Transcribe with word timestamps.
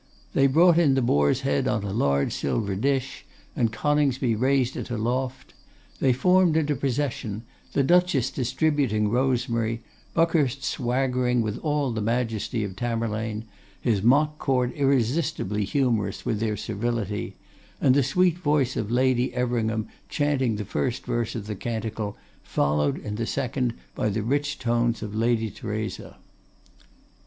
They 0.33 0.47
brought 0.47 0.79
in 0.79 0.95
the 0.95 1.01
Boar's 1.03 1.41
head 1.41 1.67
on 1.67 1.83
a 1.83 1.93
large 1.93 2.33
silver 2.33 2.75
dish, 2.75 3.23
and 3.55 3.71
Coningsby 3.71 4.33
raised 4.33 4.75
it 4.75 4.89
aloft. 4.89 5.53
They 5.99 6.11
formed 6.11 6.57
into 6.57 6.75
procession, 6.75 7.43
the 7.73 7.83
Duchess 7.83 8.31
distributing 8.31 9.09
rosemary; 9.11 9.83
Buckhurst 10.15 10.63
swaggering 10.63 11.43
with 11.43 11.59
all 11.59 11.91
the 11.91 12.01
majesty 12.01 12.63
of 12.63 12.75
Tamerlane, 12.75 13.43
his 13.79 14.01
mock 14.01 14.39
court 14.39 14.73
irresistibly 14.73 15.65
humorous 15.65 16.25
with 16.25 16.39
their 16.39 16.57
servility; 16.57 17.35
and 17.79 17.93
the 17.93 18.01
sweet 18.01 18.39
voice 18.39 18.75
of 18.75 18.89
Lady 18.89 19.31
Everingham 19.35 19.87
chanting 20.09 20.55
the 20.55 20.65
first 20.65 21.05
verse 21.05 21.35
of 21.35 21.45
the 21.45 21.53
canticle, 21.55 22.17
followed 22.41 22.97
in 22.97 23.17
the 23.17 23.27
second 23.27 23.75
by 23.93 24.09
the 24.09 24.23
rich 24.23 24.57
tones 24.57 25.03
of 25.03 25.13
Lady 25.13 25.51
Theresa: 25.51 26.17
I. 26.17 26.25